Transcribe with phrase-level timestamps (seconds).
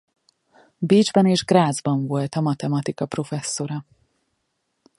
[0.77, 3.85] Bécsben és Grazban volt a matematika professzora.